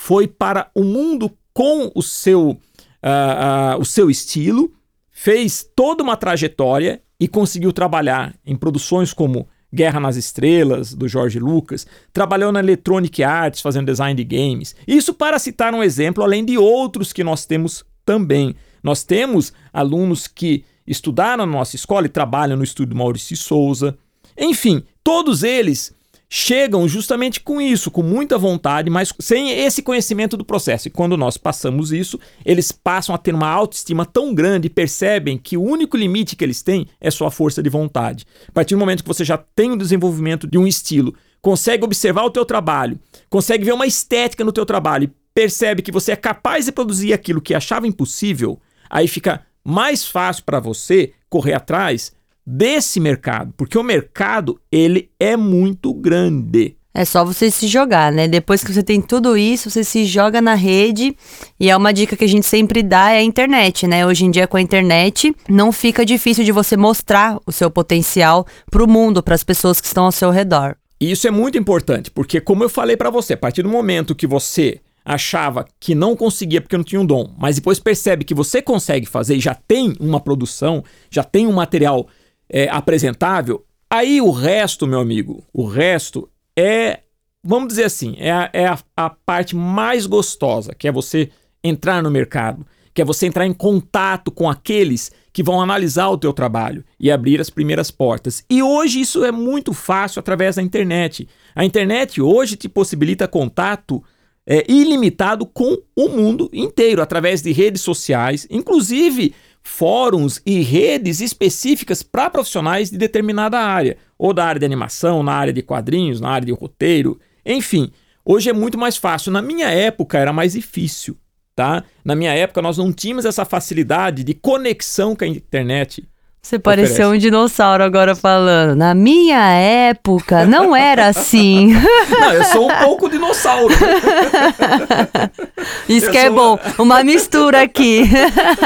foi 0.00 0.28
para 0.28 0.70
o 0.76 0.84
mundo 0.84 1.28
com 1.52 1.90
o 1.92 2.02
seu, 2.04 2.50
uh, 2.50 3.76
uh, 3.76 3.80
o 3.80 3.84
seu 3.84 4.08
estilo, 4.08 4.72
fez 5.10 5.68
toda 5.74 6.04
uma 6.04 6.16
trajetória 6.16 7.02
e 7.18 7.26
conseguiu 7.26 7.72
trabalhar 7.72 8.32
em 8.46 8.54
produções 8.54 9.12
como 9.12 9.48
Guerra 9.74 9.98
nas 9.98 10.16
Estrelas, 10.16 10.94
do 10.94 11.08
Jorge 11.08 11.40
Lucas, 11.40 11.84
trabalhou 12.12 12.52
na 12.52 12.60
Electronic 12.60 13.24
Arts 13.24 13.60
fazendo 13.60 13.86
design 13.86 14.14
de 14.14 14.24
games. 14.24 14.74
Isso 14.86 15.12
para 15.12 15.36
citar 15.38 15.74
um 15.74 15.82
exemplo, 15.82 16.22
além 16.22 16.44
de 16.44 16.56
outros 16.56 17.12
que 17.12 17.24
nós 17.24 17.44
temos 17.44 17.84
também. 18.06 18.54
Nós 18.82 19.02
temos 19.02 19.52
alunos 19.72 20.28
que 20.28 20.64
estudaram 20.86 21.44
na 21.44 21.52
nossa 21.52 21.74
escola 21.74 22.06
e 22.06 22.08
trabalham 22.08 22.56
no 22.56 22.64
estúdio 22.64 22.96
Maurício 22.96 23.36
Souza. 23.36 23.98
Enfim, 24.38 24.84
todos 25.02 25.42
eles 25.42 25.92
chegam 26.28 26.86
justamente 26.86 27.40
com 27.40 27.60
isso, 27.60 27.90
com 27.90 28.02
muita 28.02 28.36
vontade, 28.36 28.90
mas 28.90 29.12
sem 29.18 29.50
esse 29.50 29.82
conhecimento 29.82 30.36
do 30.36 30.44
processo. 30.44 30.88
E 30.88 30.90
quando 30.90 31.16
nós 31.16 31.36
passamos 31.36 31.90
isso, 31.90 32.20
eles 32.44 32.70
passam 32.70 33.14
a 33.14 33.18
ter 33.18 33.34
uma 33.34 33.48
autoestima 33.48 34.04
tão 34.04 34.34
grande 34.34 34.66
e 34.66 34.70
percebem 34.70 35.38
que 35.38 35.56
o 35.56 35.62
único 35.62 35.96
limite 35.96 36.36
que 36.36 36.44
eles 36.44 36.62
têm 36.62 36.86
é 37.00 37.10
sua 37.10 37.30
força 37.30 37.62
de 37.62 37.70
vontade. 37.70 38.26
A 38.46 38.52
partir 38.52 38.74
do 38.74 38.78
momento 38.78 39.02
que 39.02 39.08
você 39.08 39.24
já 39.24 39.38
tem 39.38 39.72
o 39.72 39.78
desenvolvimento 39.78 40.46
de 40.46 40.58
um 40.58 40.66
estilo, 40.66 41.14
consegue 41.40 41.84
observar 41.84 42.24
o 42.24 42.30
teu 42.30 42.44
trabalho, 42.44 42.98
consegue 43.30 43.64
ver 43.64 43.72
uma 43.72 43.86
estética 43.86 44.44
no 44.44 44.52
teu 44.52 44.66
trabalho 44.66 45.04
e 45.04 45.12
percebe 45.32 45.82
que 45.82 45.92
você 45.92 46.12
é 46.12 46.16
capaz 46.16 46.66
de 46.66 46.72
produzir 46.72 47.12
aquilo 47.12 47.40
que 47.40 47.54
achava 47.54 47.86
impossível, 47.86 48.60
aí 48.90 49.06
fica 49.06 49.46
mais 49.64 50.04
fácil 50.04 50.44
para 50.44 50.60
você 50.60 51.12
correr 51.28 51.54
atrás 51.54 52.12
desse 52.48 52.98
mercado, 52.98 53.52
porque 53.56 53.76
o 53.76 53.82
mercado 53.82 54.58
ele 54.72 55.10
é 55.20 55.36
muito 55.36 55.92
grande. 55.92 56.76
É 56.94 57.04
só 57.04 57.22
você 57.22 57.50
se 57.50 57.68
jogar, 57.68 58.10
né? 58.10 58.26
Depois 58.26 58.64
que 58.64 58.72
você 58.72 58.82
tem 58.82 59.00
tudo 59.00 59.36
isso, 59.36 59.70
você 59.70 59.84
se 59.84 60.06
joga 60.06 60.40
na 60.40 60.54
rede. 60.54 61.14
E 61.60 61.70
é 61.70 61.76
uma 61.76 61.92
dica 61.92 62.16
que 62.16 62.24
a 62.24 62.28
gente 62.28 62.46
sempre 62.46 62.82
dá 62.82 63.10
é 63.10 63.18
a 63.18 63.22
internet, 63.22 63.86
né? 63.86 64.06
Hoje 64.06 64.24
em 64.24 64.30
dia 64.30 64.46
com 64.46 64.56
a 64.56 64.62
internet 64.62 65.34
não 65.48 65.70
fica 65.70 66.04
difícil 66.04 66.42
de 66.42 66.50
você 66.50 66.76
mostrar 66.76 67.38
o 67.46 67.52
seu 67.52 67.70
potencial 67.70 68.46
para 68.70 68.82
o 68.82 68.88
mundo, 68.88 69.22
para 69.22 69.34
as 69.34 69.44
pessoas 69.44 69.80
que 69.80 69.86
estão 69.86 70.04
ao 70.04 70.12
seu 70.12 70.30
redor. 70.30 70.74
E 70.98 71.10
isso 71.12 71.28
é 71.28 71.30
muito 71.30 71.58
importante, 71.58 72.10
porque 72.10 72.40
como 72.40 72.64
eu 72.64 72.68
falei 72.68 72.96
para 72.96 73.10
você, 73.10 73.34
a 73.34 73.36
partir 73.36 73.62
do 73.62 73.68
momento 73.68 74.14
que 74.14 74.26
você 74.26 74.80
achava 75.04 75.66
que 75.78 75.94
não 75.94 76.16
conseguia 76.16 76.60
porque 76.60 76.76
não 76.76 76.84
tinha 76.84 77.00
um 77.00 77.06
dom, 77.06 77.32
mas 77.38 77.56
depois 77.56 77.78
percebe 77.78 78.24
que 78.24 78.34
você 78.34 78.60
consegue 78.60 79.06
fazer 79.06 79.36
e 79.36 79.40
já 79.40 79.54
tem 79.54 79.94
uma 80.00 80.18
produção, 80.18 80.82
já 81.10 81.22
tem 81.22 81.46
um 81.46 81.52
material 81.52 82.08
é, 82.50 82.68
apresentável, 82.68 83.64
aí 83.90 84.20
o 84.20 84.30
resto, 84.30 84.86
meu 84.86 85.00
amigo, 85.00 85.44
o 85.52 85.66
resto 85.66 86.28
é, 86.56 87.00
vamos 87.42 87.68
dizer 87.68 87.84
assim, 87.84 88.14
é, 88.18 88.30
a, 88.30 88.50
é 88.52 88.66
a, 88.66 88.78
a 88.96 89.10
parte 89.10 89.54
mais 89.54 90.06
gostosa, 90.06 90.74
que 90.74 90.88
é 90.88 90.92
você 90.92 91.30
entrar 91.62 92.02
no 92.02 92.10
mercado, 92.10 92.66
que 92.92 93.02
é 93.02 93.04
você 93.04 93.26
entrar 93.26 93.46
em 93.46 93.52
contato 93.52 94.30
com 94.30 94.48
aqueles 94.48 95.12
que 95.32 95.42
vão 95.42 95.60
analisar 95.60 96.08
o 96.08 96.18
teu 96.18 96.32
trabalho 96.32 96.84
e 96.98 97.10
abrir 97.10 97.40
as 97.40 97.48
primeiras 97.48 97.92
portas. 97.92 98.44
E 98.50 98.60
hoje 98.60 99.00
isso 99.00 99.24
é 99.24 99.30
muito 99.30 99.72
fácil 99.72 100.18
através 100.18 100.56
da 100.56 100.62
internet. 100.62 101.28
A 101.54 101.64
internet 101.64 102.20
hoje 102.20 102.56
te 102.56 102.68
possibilita 102.68 103.28
contato 103.28 104.02
é, 104.44 104.64
ilimitado 104.68 105.46
com 105.46 105.76
o 105.94 106.08
mundo 106.08 106.50
inteiro, 106.52 107.02
através 107.02 107.42
de 107.42 107.52
redes 107.52 107.82
sociais, 107.82 108.46
inclusive 108.50 109.34
fóruns 109.68 110.40
e 110.46 110.60
redes 110.60 111.20
específicas 111.20 112.02
para 112.02 112.30
profissionais 112.30 112.90
de 112.90 112.96
determinada 112.96 113.60
área, 113.60 113.98
ou 114.16 114.32
da 114.32 114.44
área 114.44 114.58
de 114.58 114.64
animação, 114.64 115.22
na 115.22 115.32
área 115.32 115.52
de 115.52 115.62
quadrinhos, 115.62 116.20
na 116.20 116.30
área 116.30 116.46
de 116.46 116.52
roteiro, 116.52 117.20
enfim. 117.44 117.92
Hoje 118.24 118.48
é 118.48 118.52
muito 118.52 118.78
mais 118.78 118.96
fácil. 118.96 119.30
Na 119.30 119.42
minha 119.42 119.68
época 119.68 120.18
era 120.18 120.32
mais 120.32 120.54
difícil, 120.54 121.16
tá? 121.54 121.84
Na 122.02 122.16
minha 122.16 122.32
época 122.32 122.62
nós 122.62 122.78
não 122.78 122.92
tínhamos 122.92 123.26
essa 123.26 123.44
facilidade 123.44 124.24
de 124.24 124.32
conexão 124.34 125.14
com 125.14 125.24
a 125.24 125.28
internet. 125.28 126.08
Você 126.40 126.58
pareceu 126.58 127.10
um 127.10 127.18
dinossauro 127.18 127.84
agora 127.84 128.14
falando. 128.14 128.76
Na 128.76 128.94
minha 128.94 129.52
época, 129.52 130.46
não 130.46 130.74
era 130.74 131.08
assim. 131.08 131.74
Não, 132.08 132.32
eu 132.32 132.44
sou 132.44 132.70
um 132.70 132.74
pouco 132.76 133.10
dinossauro. 133.10 133.74
Isso 135.88 136.06
eu 136.06 136.12
que 136.12 136.16
é 136.16 136.26
é 136.26 136.30
bom. 136.30 136.58
Uma 136.78 137.02
mistura 137.02 137.62
aqui. 137.62 138.04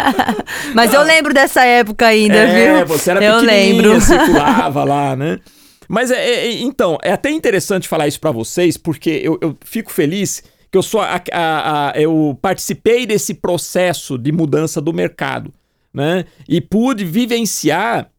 Mas 0.75 0.95
eu 0.95 1.03
lembro 1.03 1.35
dessa 1.35 1.65
época 1.65 2.07
ainda, 2.07 2.37
é, 2.37 2.47
viu? 2.47 2.77
É, 2.77 2.85
você 2.85 3.11
era 3.11 3.25
eu 3.25 3.41
lembro. 3.41 4.01
circulava 4.01 4.85
lá, 4.85 5.17
né? 5.17 5.41
Mas 5.89 6.11
é, 6.11 6.25
é, 6.25 6.53
então, 6.61 6.99
é 7.03 7.13
até 7.13 7.31
interessante 7.31 7.89
falar 7.89 8.07
isso 8.07 8.21
para 8.21 8.31
vocês, 8.31 8.77
porque 8.77 9.21
eu, 9.25 9.39
eu, 9.41 9.57
fico 9.65 9.91
feliz 9.91 10.45
que 10.71 10.79
eu 10.79 10.83
sou 10.83 11.01
a, 11.01 11.21
a, 11.33 11.91
a, 11.91 12.01
eu 12.01 12.39
participei 12.41 13.07
desse 13.07 13.35
processo 13.35 14.17
de 14.17 14.31
mudança 14.31 14.81
do 14.81 14.93
mercado 14.93 15.53
né? 15.93 16.25
E 16.49 16.61
pude 16.61 17.05
vivenciar 17.05 18.11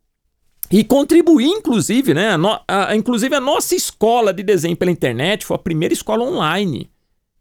e 0.71 0.83
contribuir, 0.83 1.47
inclusive, 1.47 2.13
né? 2.13 2.29
A 2.29 2.63
a, 2.67 2.95
inclusive 2.95 3.35
a 3.35 3.39
nossa 3.39 3.75
escola 3.75 4.33
de 4.33 4.43
desenho 4.43 4.75
pela 4.75 4.91
internet 4.91 5.45
foi 5.45 5.55
a 5.55 5.59
primeira 5.59 5.93
escola 5.93 6.23
online 6.23 6.89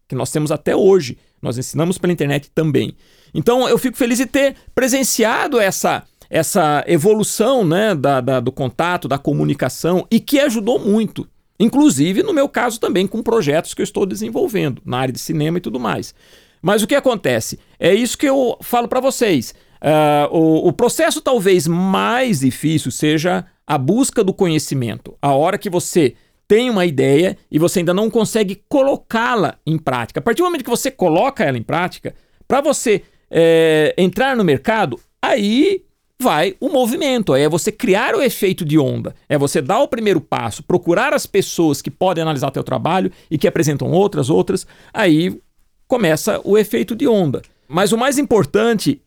que 0.07 0.15
nós 0.15 0.31
temos 0.31 0.51
até 0.51 0.75
hoje. 0.75 1.17
Nós 1.41 1.57
ensinamos 1.57 1.97
pela 1.97 2.13
internet 2.13 2.49
também. 2.53 2.95
Então 3.33 3.67
eu 3.67 3.77
fico 3.77 3.97
feliz 3.97 4.17
de 4.17 4.25
ter 4.25 4.55
presenciado 4.73 5.59
essa 5.59 6.03
essa 6.29 6.83
evolução 6.87 7.63
né, 7.63 7.93
da, 7.93 8.19
da, 8.19 8.39
do 8.39 8.51
contato, 8.51 9.07
da 9.07 9.19
comunicação 9.19 10.07
e 10.09 10.19
que 10.19 10.39
ajudou 10.39 10.79
muito. 10.79 11.27
Inclusive, 11.59 12.23
no 12.23 12.33
meu 12.33 12.49
caso, 12.49 12.79
também 12.79 13.05
com 13.05 13.21
projetos 13.21 13.75
que 13.75 13.81
eu 13.81 13.83
estou 13.83 14.03
desenvolvendo 14.03 14.81
na 14.83 14.97
área 14.97 15.13
de 15.13 15.19
cinema 15.19 15.59
e 15.59 15.61
tudo 15.61 15.79
mais. 15.79 16.15
Mas 16.59 16.81
o 16.81 16.87
que 16.87 16.95
acontece? 16.95 17.59
É 17.79 17.93
isso 17.93 18.17
que 18.17 18.27
eu 18.27 18.57
falo 18.61 18.87
para 18.87 18.99
vocês. 18.99 19.53
Uh, 19.83 20.31
o, 20.31 20.67
o 20.69 20.73
processo 20.73 21.19
talvez 21.19 21.67
mais 21.67 22.39
difícil 22.39 22.89
seja 22.89 23.45
a 23.67 23.77
busca 23.77 24.23
do 24.23 24.33
conhecimento. 24.33 25.17
A 25.21 25.33
hora 25.33 25.57
que 25.57 25.69
você 25.69 26.15
tem 26.47 26.69
uma 26.69 26.85
ideia 26.85 27.37
e 27.51 27.59
você 27.59 27.79
ainda 27.79 27.93
não 27.93 28.09
consegue 28.09 28.63
colocá-la 28.69 29.55
em 29.65 29.77
prática. 29.77 30.19
A 30.19 30.23
partir 30.23 30.41
do 30.41 30.45
momento 30.45 30.63
que 30.63 30.69
você 30.69 30.89
coloca 30.89 31.43
ela 31.43 31.57
em 31.57 31.63
prática, 31.63 32.15
para 32.47 32.61
você 32.61 33.01
é, 33.29 33.93
entrar 33.97 34.35
no 34.35 34.43
mercado, 34.43 34.99
aí 35.21 35.83
vai 36.19 36.55
o 36.59 36.69
movimento. 36.69 37.33
Aí 37.33 37.43
é 37.43 37.49
você 37.49 37.71
criar 37.71 38.15
o 38.15 38.21
efeito 38.21 38.63
de 38.63 38.79
onda. 38.79 39.15
É 39.27 39.37
você 39.37 39.61
dar 39.61 39.79
o 39.79 39.87
primeiro 39.87 40.21
passo, 40.21 40.63
procurar 40.63 41.13
as 41.13 41.25
pessoas 41.25 41.81
que 41.81 41.91
podem 41.91 42.21
analisar 42.21 42.51
teu 42.51 42.63
trabalho 42.63 43.11
e 43.29 43.37
que 43.37 43.47
apresentam 43.47 43.91
outras, 43.91 44.29
outras. 44.29 44.65
Aí 44.93 45.41
começa 45.87 46.39
o 46.43 46.57
efeito 46.57 46.95
de 46.95 47.07
onda. 47.07 47.41
Mas 47.67 47.91
o 47.91 47.97
mais 47.97 48.17
importante 48.17 49.01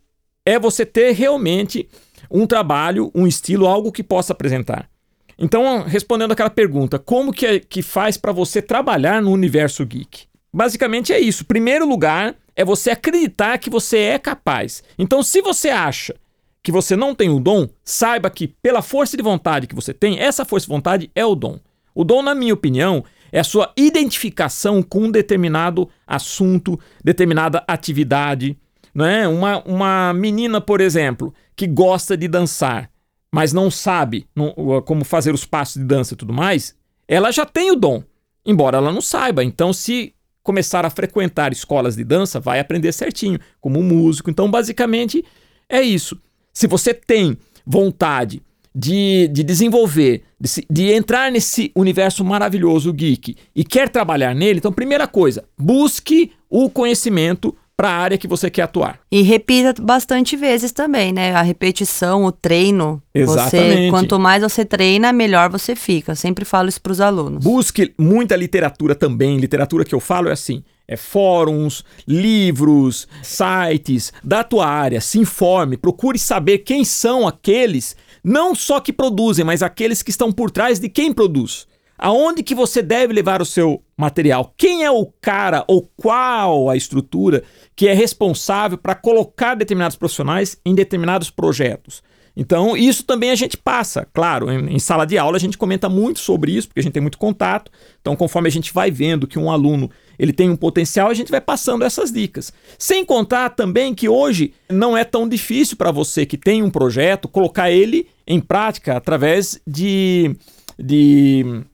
é 0.47 0.59
você 0.59 0.87
ter 0.87 1.11
realmente 1.11 1.89
um 2.31 2.47
trabalho, 2.47 3.11
um 3.15 3.27
estilo, 3.27 3.67
algo 3.67 3.91
que 3.91 4.03
possa 4.03 4.33
apresentar. 4.33 4.89
Então, 5.39 5.83
respondendo 5.83 6.33
aquela 6.33 6.49
pergunta, 6.49 6.99
como 6.99 7.33
que, 7.33 7.45
é, 7.45 7.59
que 7.59 7.83
faz 7.83 8.17
para 8.17 8.33
você 8.33 8.63
trabalhar 8.63 9.21
no 9.21 9.33
universo 9.33 9.85
geek? 9.85 10.25
Basicamente 10.53 11.13
é 11.13 11.21
isso. 11.21 11.45
Primeiro 11.45 11.87
lugar 11.87 12.35
é 12.55 12.65
você 12.65 12.91
acreditar 12.91 13.59
que 13.59 13.69
você 13.69 13.99
é 13.99 14.19
capaz. 14.19 14.83
Então, 14.99 15.23
se 15.23 15.43
você 15.43 15.69
acha 15.69 16.15
que 16.63 16.73
você 16.73 16.97
não 16.97 17.15
tem 17.15 17.29
o 17.29 17.39
dom, 17.39 17.69
saiba 17.85 18.31
que 18.31 18.49
pela 18.49 18.81
força 18.81 19.17
de 19.17 19.23
vontade 19.23 19.67
que 19.67 19.75
você 19.75 19.93
tem, 19.93 20.19
essa 20.19 20.45
força 20.45 20.67
de 20.67 20.73
vontade 20.73 21.11
é 21.15 21.25
o 21.27 21.35
dom. 21.35 21.61
O 21.95 22.03
dom, 22.03 22.23
na 22.23 22.35
minha 22.35 22.55
opinião, 22.55 23.05
é 23.31 23.41
a 23.41 23.45
sua 23.45 23.73
identificação 23.77 24.83
com 24.83 25.05
um 25.05 25.11
determinado 25.11 25.89
assunto, 26.07 26.81
determinada 27.05 27.63
atividade, 27.69 28.57
né? 28.97 29.29
Uma, 29.29 29.63
uma 29.67 30.15
menina, 30.15 30.59
por 30.59 30.81
exemplo, 30.81 31.35
que 31.55 31.67
gosta 31.67 32.17
de 32.17 32.27
dançar, 32.27 32.91
mas 33.31 33.53
não 33.53 33.71
sabe 33.71 34.27
não, 34.35 34.55
como 34.87 35.05
fazer 35.05 35.35
os 35.35 35.45
passos 35.45 35.83
de 35.83 35.87
dança 35.87 36.15
e 36.15 36.17
tudo 36.17 36.33
mais, 36.33 36.75
ela 37.07 37.31
já 37.31 37.45
tem 37.45 37.71
o 37.71 37.77
dom, 37.77 38.03
embora 38.45 38.79
ela 38.79 38.91
não 38.91 39.03
saiba. 39.03 39.45
Então, 39.45 39.71
se 39.71 40.15
começar 40.43 40.87
a 40.87 40.91
frequentar 40.91 41.53
escolas 41.53 41.95
de 41.95 42.05
dança, 42.05 42.41
vai 42.41 42.59
aprender 42.59 42.91
certinho, 42.93 43.39
como 43.61 43.83
músico. 43.83 44.31
Então, 44.31 44.51
basicamente, 44.51 45.23
é 45.69 45.83
isso. 45.83 46.19
Se 46.51 46.67
você 46.67 46.95
tem 46.95 47.37
vontade 47.67 48.43
de, 48.75 49.29
de 49.29 49.43
desenvolver, 49.43 50.23
de, 50.41 50.67
de, 50.71 50.93
entrar 50.93 51.31
nesse 51.31 51.71
universo 51.77 52.25
maravilhoso 52.25 52.93
geek 52.95 53.37
e 53.55 53.63
quer 53.63 53.91
trabalhar 53.91 54.35
nele, 54.35 54.59
então, 54.59 54.73
primeira 54.73 55.07
coisa, 55.07 55.45
busque 55.59 56.33
o 56.49 56.71
conhecimento 56.71 57.55
para 57.77 57.91
a 57.91 57.97
área 57.97 58.17
que 58.17 58.27
você 58.27 58.49
quer 58.49 58.63
atuar. 58.63 58.99
E 59.13 59.21
repita 59.21 59.75
bastante 59.83 60.35
vezes 60.35 60.73
também, 60.73 61.13
né? 61.13 61.35
A 61.35 61.43
repetição, 61.43 62.25
o 62.25 62.33
treino. 62.33 63.03
Exatamente. 63.15 63.51
Você, 63.51 63.91
quanto 63.91 64.19
mais 64.19 64.43
você 64.43 64.65
treina, 64.65 65.13
melhor 65.13 65.51
você 65.51 65.77
fica. 65.77 66.13
Eu 66.13 66.17
sempre 66.17 66.45
falo 66.45 66.71
isso 66.71 66.81
para 66.81 66.93
os 66.93 67.01
alunos. 67.01 67.45
Busque 67.45 67.93
muita 67.99 68.35
literatura 68.35 68.95
também. 68.95 69.37
Literatura 69.37 69.85
que 69.85 69.95
eu 69.95 70.01
falo 70.01 70.31
é 70.31 70.33
assim: 70.33 70.65
é, 70.89 70.97
fóruns, 70.97 71.85
livros, 72.09 73.07
sites 73.23 74.11
da 74.25 74.43
tua 74.43 74.67
área. 74.67 75.01
Se 75.01 75.19
informe, 75.19 75.77
procure 75.77 76.19
saber 76.19 76.59
quem 76.59 76.83
são 76.83 77.29
aqueles, 77.29 77.95
não 78.25 78.55
só 78.55 78.81
que 78.81 78.93
produzem, 78.93 79.45
mas 79.45 79.63
aqueles 79.63 80.03
que 80.03 80.11
estão 80.11 80.33
por 80.33 80.51
trás 80.51 80.79
de 80.79 80.89
quem 80.89 81.13
produz. 81.13 81.67
Aonde 81.99 82.43
que 82.43 82.55
você 82.55 82.83
deve 82.83 83.13
levar 83.13 83.41
o 83.41 83.47
seu 83.47 83.83
material? 83.97 84.53
Quem 84.57 84.85
é 84.85 84.91
o 84.91 85.07
cara 85.21 85.65
ou 85.67 85.91
qual 85.97 86.69
a 86.69 86.77
estrutura 86.77 87.43
que 87.75 87.89
é 87.89 87.95
responsável 87.95 88.77
para 88.77 88.95
colocar 88.95 89.55
determinados 89.55 89.97
profissionais 89.97 90.59
em 90.65 90.75
determinados 90.75 91.31
projetos? 91.31 92.03
Então, 92.37 92.77
isso 92.77 93.03
também 93.03 93.31
a 93.31 93.35
gente 93.35 93.57
passa, 93.57 94.07
claro, 94.13 94.51
em, 94.51 94.75
em, 94.75 94.79
sala 94.79 95.07
de 95.07 95.17
aula 95.17 95.39
a 95.39 95.41
gente 95.41 95.57
comenta 95.57 95.89
muito 95.89 96.21
sobre 96.21 96.53
isso, 96.53 96.69
porque 96.69 96.81
a 96.81 96.83
gente 96.83 96.93
tem 96.93 97.01
muito 97.01 97.17
contato. 97.17 97.73
Então, 97.99 98.15
conforme 98.15 98.47
a 98.47 98.53
gente 98.53 98.75
vai 98.75 98.91
vendo 98.91 99.27
que 99.27 99.39
um 99.39 99.51
aluno 99.51 99.91
ele 100.19 100.35
tem 100.35 100.51
um 100.51 100.57
potencial, 100.57 101.09
a 101.09 101.15
gente 101.15 101.31
vai 101.31 101.41
passando 101.41 101.83
essas 101.83 102.13
dicas. 102.13 102.53
Sem 102.79 103.07
contar 103.07 103.51
também 103.51 103.95
que 103.95 104.07
hoje 104.07 104.53
não 104.71 104.95
é 104.95 105.03
tão 105.03 105.27
difícil 105.27 105.79
para 105.79 105.91
você 105.91 106.27
que 106.27 106.37
tem 106.37 106.63
um 106.63 106.69
projeto 106.69 107.27
colocar 107.27 107.71
ele 107.71 108.07
em 108.27 108.39
prática 108.39 108.95
através 108.99 109.59
de, 109.67 110.37
de 110.79 111.65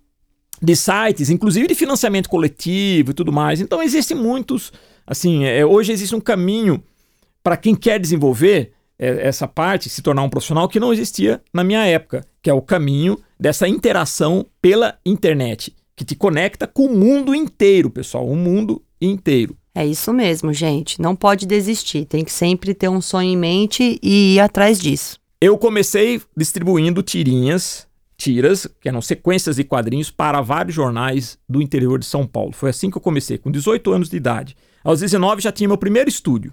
de 0.62 0.76
sites, 0.76 1.28
inclusive 1.28 1.66
de 1.66 1.74
financiamento 1.74 2.28
coletivo 2.28 3.10
e 3.10 3.14
tudo 3.14 3.32
mais. 3.32 3.60
Então 3.60 3.82
existem 3.82 4.16
muitos, 4.16 4.72
assim, 5.06 5.44
é, 5.44 5.66
hoje 5.66 5.92
existe 5.92 6.14
um 6.14 6.20
caminho 6.20 6.82
para 7.42 7.56
quem 7.56 7.74
quer 7.74 7.98
desenvolver 7.98 8.72
é, 8.98 9.26
essa 9.26 9.48
parte, 9.48 9.88
se 9.88 10.00
tornar 10.00 10.22
um 10.22 10.30
profissional 10.30 10.68
que 10.68 10.78
não 10.78 10.92
existia 10.92 11.42
na 11.52 11.64
minha 11.64 11.84
época, 11.84 12.24
que 12.40 12.48
é 12.48 12.54
o 12.54 12.62
caminho 12.62 13.18
dessa 13.38 13.66
interação 13.66 14.46
pela 14.60 14.96
internet, 15.04 15.74
que 15.96 16.04
te 16.04 16.14
conecta 16.14 16.66
com 16.66 16.86
o 16.86 16.96
mundo 16.96 17.34
inteiro, 17.34 17.90
pessoal, 17.90 18.28
o 18.28 18.36
mundo 18.36 18.80
inteiro. 19.00 19.56
É 19.74 19.84
isso 19.84 20.12
mesmo, 20.12 20.52
gente. 20.52 21.00
Não 21.00 21.16
pode 21.16 21.46
desistir. 21.46 22.04
Tem 22.04 22.22
que 22.22 22.30
sempre 22.30 22.74
ter 22.74 22.90
um 22.90 23.00
sonho 23.00 23.30
em 23.30 23.36
mente 23.36 23.98
e 24.02 24.34
ir 24.34 24.40
atrás 24.40 24.78
disso. 24.78 25.18
Eu 25.40 25.56
comecei 25.56 26.20
distribuindo 26.36 27.02
tirinhas 27.02 27.88
tiras, 28.22 28.68
que 28.80 28.88
eram 28.88 29.00
sequências 29.00 29.56
de 29.56 29.64
quadrinhos, 29.64 30.10
para 30.10 30.40
vários 30.40 30.74
jornais 30.74 31.36
do 31.48 31.60
interior 31.60 31.98
de 31.98 32.06
São 32.06 32.24
Paulo. 32.24 32.52
Foi 32.52 32.70
assim 32.70 32.88
que 32.88 32.96
eu 32.96 33.00
comecei, 33.00 33.36
com 33.36 33.50
18 33.50 33.92
anos 33.92 34.08
de 34.08 34.16
idade. 34.16 34.56
Aos 34.84 35.00
19 35.00 35.42
já 35.42 35.50
tinha 35.50 35.66
meu 35.66 35.76
primeiro 35.76 36.08
estúdio, 36.08 36.52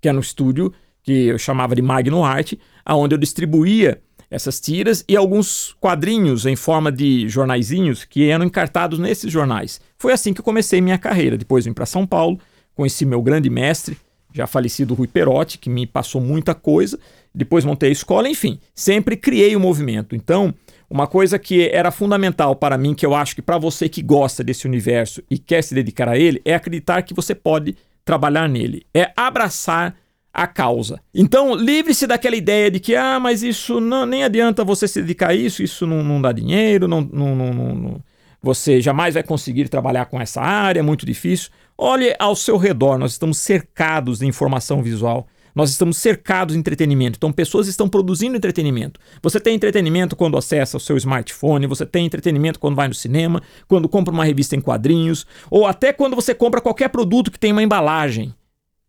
que 0.00 0.08
era 0.08 0.16
um 0.16 0.20
estúdio 0.20 0.72
que 1.02 1.26
eu 1.26 1.38
chamava 1.38 1.74
de 1.74 1.82
Magno 1.82 2.24
Art, 2.24 2.54
onde 2.88 3.14
eu 3.14 3.18
distribuía 3.18 4.00
essas 4.30 4.58
tiras 4.58 5.04
e 5.06 5.14
alguns 5.14 5.76
quadrinhos 5.78 6.46
em 6.46 6.56
forma 6.56 6.90
de 6.90 7.28
jornaizinhos 7.28 8.04
que 8.04 8.30
eram 8.30 8.46
encartados 8.46 8.98
nesses 8.98 9.30
jornais. 9.30 9.80
Foi 9.98 10.14
assim 10.14 10.32
que 10.32 10.40
eu 10.40 10.44
comecei 10.44 10.80
minha 10.80 10.96
carreira. 10.96 11.36
Depois 11.36 11.66
vim 11.66 11.74
para 11.74 11.84
São 11.84 12.06
Paulo, 12.06 12.40
conheci 12.74 13.04
meu 13.04 13.20
grande 13.20 13.50
mestre, 13.50 13.98
já 14.32 14.46
falecido 14.46 14.94
Rui 14.94 15.06
Perotti, 15.06 15.58
que 15.58 15.68
me 15.68 15.86
passou 15.86 16.22
muita 16.22 16.54
coisa. 16.54 16.98
Depois 17.34 17.66
montei 17.66 17.90
a 17.90 17.92
escola, 17.92 18.28
enfim, 18.28 18.58
sempre 18.74 19.16
criei 19.16 19.54
o 19.54 19.60
movimento. 19.60 20.16
Então, 20.16 20.54
uma 20.92 21.06
coisa 21.06 21.38
que 21.38 21.70
era 21.70 21.90
fundamental 21.90 22.54
para 22.54 22.76
mim, 22.76 22.94
que 22.94 23.06
eu 23.06 23.14
acho 23.14 23.34
que 23.34 23.40
para 23.40 23.56
você 23.56 23.88
que 23.88 24.02
gosta 24.02 24.44
desse 24.44 24.66
universo 24.66 25.22
e 25.30 25.38
quer 25.38 25.64
se 25.64 25.74
dedicar 25.74 26.06
a 26.06 26.18
ele, 26.18 26.42
é 26.44 26.54
acreditar 26.54 27.00
que 27.00 27.14
você 27.14 27.34
pode 27.34 27.74
trabalhar 28.04 28.46
nele. 28.46 28.84
É 28.92 29.10
abraçar 29.16 29.96
a 30.34 30.46
causa. 30.46 31.00
Então, 31.14 31.54
livre-se 31.54 32.06
daquela 32.06 32.36
ideia 32.36 32.70
de 32.70 32.78
que, 32.78 32.94
ah, 32.94 33.18
mas 33.18 33.42
isso 33.42 33.80
não, 33.80 34.04
nem 34.04 34.22
adianta 34.22 34.64
você 34.64 34.86
se 34.86 35.00
dedicar 35.00 35.30
a 35.30 35.34
isso, 35.34 35.62
isso 35.62 35.86
não, 35.86 36.02
não 36.02 36.20
dá 36.20 36.30
dinheiro, 36.30 36.86
não, 36.86 37.00
não, 37.00 37.34
não, 37.34 38.00
você 38.42 38.78
jamais 38.78 39.14
vai 39.14 39.22
conseguir 39.22 39.70
trabalhar 39.70 40.04
com 40.06 40.20
essa 40.20 40.42
área, 40.42 40.80
é 40.80 40.82
muito 40.82 41.06
difícil. 41.06 41.50
Olhe 41.78 42.14
ao 42.18 42.36
seu 42.36 42.58
redor, 42.58 42.98
nós 42.98 43.12
estamos 43.12 43.38
cercados 43.38 44.18
de 44.18 44.26
informação 44.26 44.82
visual. 44.82 45.26
Nós 45.54 45.70
estamos 45.70 45.98
cercados 45.98 46.54
de 46.54 46.58
entretenimento, 46.58 47.16
então 47.16 47.32
pessoas 47.32 47.68
estão 47.68 47.88
produzindo 47.88 48.36
entretenimento. 48.36 48.98
Você 49.22 49.38
tem 49.38 49.54
entretenimento 49.54 50.16
quando 50.16 50.36
acessa 50.36 50.76
o 50.76 50.80
seu 50.80 50.96
smartphone, 50.96 51.66
você 51.66 51.84
tem 51.84 52.06
entretenimento 52.06 52.58
quando 52.58 52.76
vai 52.76 52.88
no 52.88 52.94
cinema, 52.94 53.42
quando 53.68 53.88
compra 53.88 54.12
uma 54.12 54.24
revista 54.24 54.56
em 54.56 54.60
quadrinhos, 54.60 55.26
ou 55.50 55.66
até 55.66 55.92
quando 55.92 56.16
você 56.16 56.34
compra 56.34 56.60
qualquer 56.60 56.88
produto 56.88 57.30
que 57.30 57.38
tem 57.38 57.52
uma 57.52 57.62
embalagem. 57.62 58.34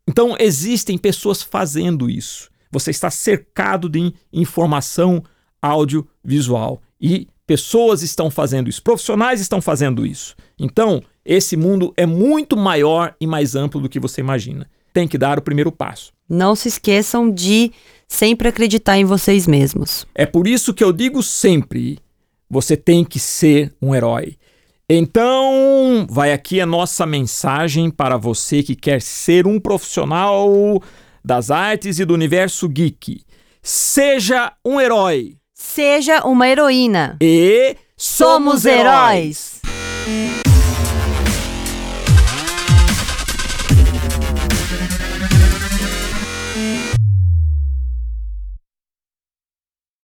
Então 0.08 0.36
existem 0.40 0.98
pessoas 0.98 1.42
fazendo 1.42 2.10
isso. 2.10 2.50
Você 2.72 2.92
está 2.92 3.10
cercado 3.12 3.88
de 3.88 4.14
informação 4.32 5.24
audiovisual 5.62 6.82
e 7.00 7.28
pessoas 7.46 8.02
estão 8.02 8.32
fazendo 8.32 8.70
isso, 8.70 8.82
profissionais 8.82 9.40
estão 9.40 9.62
fazendo 9.62 10.06
isso. 10.06 10.36
Então, 10.58 11.02
esse 11.26 11.56
mundo 11.56 11.94
é 11.96 12.06
muito 12.06 12.58
maior 12.58 13.16
e 13.20 13.28
mais 13.28 13.56
amplo 13.56 13.82
do 13.82 13.90
que 13.90 14.00
você 14.00 14.22
imagina. 14.22 14.68
Tem 14.94 15.08
que 15.08 15.18
dar 15.18 15.40
o 15.40 15.42
primeiro 15.42 15.72
passo. 15.72 16.14
Não 16.30 16.56
se 16.56 16.68
esqueçam 16.68 17.30
de 17.30 17.72
sempre 18.08 18.48
acreditar 18.48 18.98
em 18.98 19.06
vocês 19.06 19.48
mesmos. 19.48 20.06
É 20.14 20.26
por 20.26 20.48
isso 20.48 20.74
que 20.74 20.84
eu 20.84 20.94
digo 20.94 21.24
sempre: 21.24 22.00
você 22.50 22.78
tem 22.78 23.04
que 23.04 23.20
ser 23.20 23.74
um 23.82 23.94
herói. 23.94 24.38
Então, 24.90 26.06
vai 26.10 26.32
aqui 26.34 26.62
a 26.62 26.66
nossa 26.66 27.06
mensagem 27.06 27.90
para 27.90 28.18
você 28.18 28.62
que 28.62 28.76
quer 28.76 29.02
ser 29.02 29.48
um 29.48 29.60
profissional 29.60 30.82
das 31.24 31.50
artes 31.50 32.00
e 32.00 32.06
do 32.06 32.14
universo 32.14 32.68
geek. 32.68 33.22
Seja 33.62 34.52
um 34.64 34.80
herói. 34.80 35.38
Seja 35.54 36.22
uma 36.26 36.48
heroína. 36.48 37.18
E 37.22 37.78
somos, 37.96 38.62
somos 38.62 38.66
heróis. 38.66 39.62
heróis. 39.62 39.63